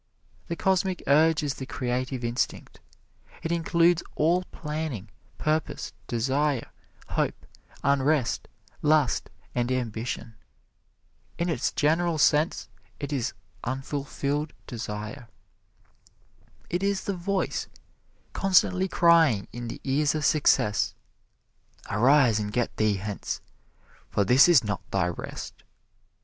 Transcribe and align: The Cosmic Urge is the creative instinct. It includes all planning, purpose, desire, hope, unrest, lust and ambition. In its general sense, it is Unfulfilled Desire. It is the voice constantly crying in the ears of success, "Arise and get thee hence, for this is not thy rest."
The 0.47 0.55
Cosmic 0.55 1.03
Urge 1.05 1.43
is 1.43 1.53
the 1.53 1.67
creative 1.67 2.23
instinct. 2.25 2.79
It 3.43 3.51
includes 3.51 4.01
all 4.15 4.43
planning, 4.45 5.11
purpose, 5.37 5.93
desire, 6.07 6.71
hope, 7.09 7.45
unrest, 7.83 8.47
lust 8.81 9.29
and 9.53 9.71
ambition. 9.71 10.33
In 11.37 11.49
its 11.49 11.71
general 11.71 12.17
sense, 12.17 12.67
it 12.99 13.13
is 13.13 13.33
Unfulfilled 13.63 14.53
Desire. 14.65 15.27
It 16.67 16.81
is 16.81 17.03
the 17.03 17.13
voice 17.15 17.67
constantly 18.33 18.87
crying 18.87 19.47
in 19.53 19.67
the 19.67 19.79
ears 19.83 20.15
of 20.15 20.25
success, 20.25 20.95
"Arise 21.91 22.39
and 22.39 22.51
get 22.51 22.75
thee 22.77 22.95
hence, 22.95 23.39
for 24.09 24.25
this 24.25 24.49
is 24.49 24.63
not 24.63 24.81
thy 24.89 25.09
rest." 25.09 25.61